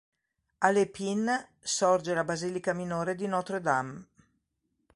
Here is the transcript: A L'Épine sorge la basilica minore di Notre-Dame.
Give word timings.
A 0.57 0.71
L'Épine 0.71 1.45
sorge 1.61 2.09
la 2.15 2.23
basilica 2.23 2.73
minore 2.73 3.13
di 3.13 3.27
Notre-Dame. 3.27 4.05